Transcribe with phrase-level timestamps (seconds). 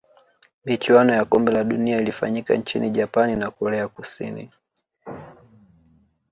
[0.65, 4.49] michuano ya kombe la dunia ilifanyika nchini japan na korea kusini